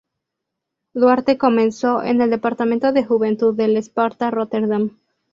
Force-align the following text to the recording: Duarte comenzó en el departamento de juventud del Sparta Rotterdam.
Duarte 0.95 1.37
comenzó 1.37 2.01
en 2.01 2.21
el 2.23 2.31
departamento 2.31 2.91
de 2.91 3.03
juventud 3.05 3.55
del 3.55 3.77
Sparta 3.77 4.31
Rotterdam. 4.31 4.97